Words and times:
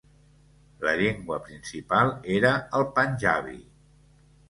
La 0.87 0.93
llengua 1.01 1.37
principal 1.51 2.11
era 2.39 2.57
el 2.81 2.91
panjabi. 2.99 3.59